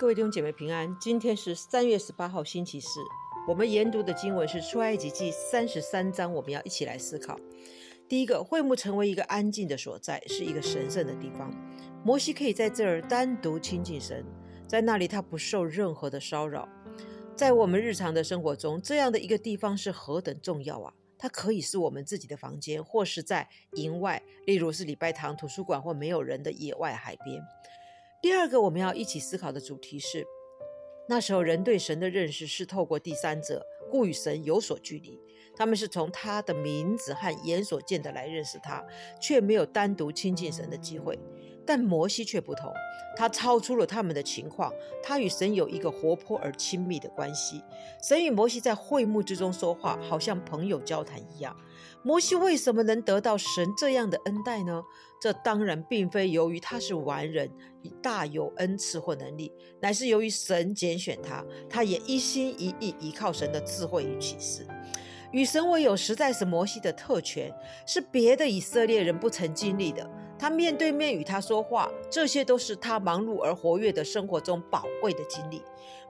[0.00, 3.02] 各位弟兄姐妹平安，今天是三月十八号星期四。
[3.46, 7.38] 我们研读的经文是出埃及记三十三章，我们要一起来思考。
[8.08, 11.54] 第一个，会幕成为一个安静的所在，是一个神圣的地方。
[12.02, 14.24] 摩西可以在这儿单独亲近神，
[14.66, 16.66] 在那里他不受任何的骚扰。
[17.36, 20.94] 在我们日常的生活中，这样的一个地方是何等重要啊！
[21.18, 27.42] 它可以是我们自己的房间，或是在营外，例如是礼拜堂、图书馆或没有人的野外海边。
[28.22, 30.26] 第二个，我们要一起思考的主题是：
[31.08, 35.18] 那时候人对神的认识是透过第三者，故与神有所距离。
[35.56, 38.84] 他们是从他的名字和眼所见的来认识他，
[39.18, 41.18] 却没有单独亲近神的机会。
[41.70, 42.74] 但摩西却不同，
[43.16, 47.62] 他超出了他们的情况，他与神有一个活泼而亲密的关系。
[48.02, 51.56] 神与摩西在会幕之中说话，好像朋友交谈一样。
[52.02, 54.82] 摩西为什么能得到神这样的恩待呢？
[55.20, 57.48] 这当然并非由于他是完人，
[58.02, 64.66] 大有恩赐或能力，乃是由于神拣选他，他也一心一意依靠神的智慧与启示。
[65.30, 67.54] 与神为友，实在是摩西的特权，
[67.86, 70.10] 是别的以色列人不曾经历的。
[70.40, 75.62] 他面对面与他说话，这些都是他忙碌而活跃的生活中宝贵的经历。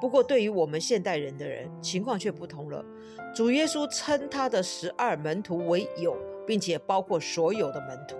[0.00, 2.84] 不过，对于我们现代人的人，情况却不同了。
[3.34, 8.16] 主耶稣称他的十二门徒为友，并且包括所有的门徒。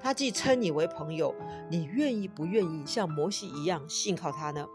[0.00, 1.32] 他既称你为朋友，
[1.70, 4.66] 你愿意不愿意像摩西一样信靠他呢？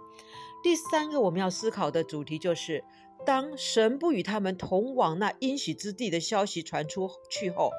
[0.64, 2.81] 第三个我们要思考的主题就是。
[3.25, 7.69] 当神不与他们同往那应许之地的消息传出去后，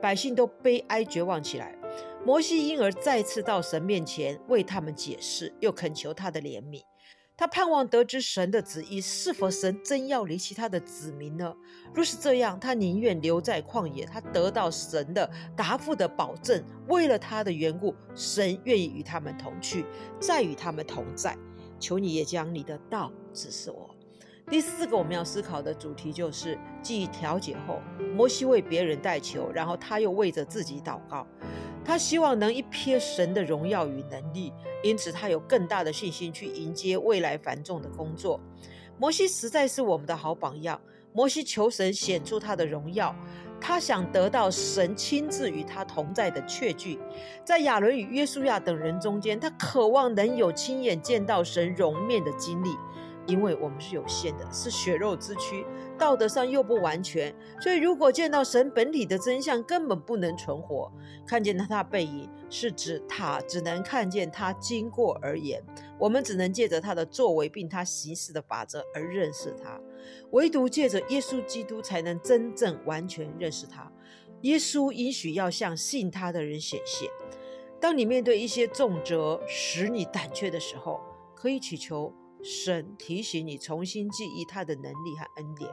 [0.00, 1.77] 百姓都悲哀绝望起来。
[2.24, 6.82] 摩西因而再次到神面前为他们解释，又恳求他的怜悯。
[7.36, 11.54] 他盼望得知神的旨意，是否神真要离弃他的子民呢？
[11.94, 16.62] 若是这样，他宁愿留在旷野，他得到神的答复的保证。
[16.88, 19.86] 为了他的缘故，神愿意与他们同去，
[20.18, 21.38] 再与他们同在。
[21.78, 23.94] 求你也将你的道指示我。
[24.50, 27.80] 第四个我们要思考的主题就是，记忆调解后，
[28.16, 31.24] 摩西为别人代求，然后他又为着自己祷告。
[31.88, 38.38] 他希望能一瞥神的荣耀与能力，因此他有更大的信心去迎接未来繁重的工作。
[38.98, 40.78] 摩西实在是我们的好榜样。
[41.14, 43.16] 摩西求神显出他的荣耀，
[43.58, 46.98] 他想得到神亲自与他同在的确据。
[47.42, 52.68] 在亚伦与约书亚等人中间，他渴望能有亲眼见到神容面的经历。
[53.28, 55.64] 因为我们是有限的，是血肉之躯，
[55.98, 60.90] 道德上又不完全，所以如果见到神本体的真相，根本不能存活。
[61.26, 65.62] 看见他他背影，是指他只能看见他经过而言，
[65.98, 69.78] 我们只能借着他的作为，并他行事的法则而认识他。
[70.30, 73.92] 唯独借着耶稣基督，才能真正完全认识他。
[74.40, 77.10] 耶稣应许要向信他的人显现。
[77.78, 80.98] 当你面对一些重责使你胆怯的时候，
[81.34, 82.10] 可以祈求。
[82.42, 85.70] 神提醒你重新记忆他的能力和恩典，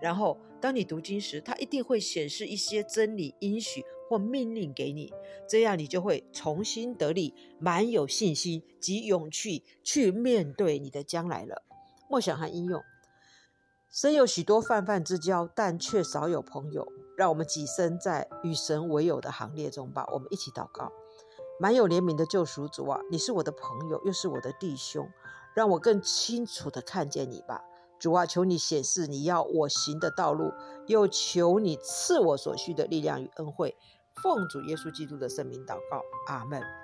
[0.00, 5.12] 然后当你读经时，他一定会显示一些真理、应许或命令给你，
[5.48, 11.62] 这样你就会重新得力，满有信心及勇气去面对你的将来了。
[12.08, 12.82] 默想和应用，
[13.90, 16.86] 神有许多泛泛之交，但却少有朋友。
[17.16, 20.04] 让我们跻身在与神为友的行列中吧。
[20.12, 20.90] 我们一起祷告：
[21.60, 25.08] 满有怜悯的救赎主啊，你是我的朋友，又是我的弟兄。
[25.54, 27.62] 让我更清楚地看见你吧，
[27.98, 30.52] 主啊，求你显示你要我行的道路，
[30.86, 33.76] 又求你赐我所需的力量与恩惠。
[34.22, 36.83] 奉主耶稣基督的圣名祷告，阿门。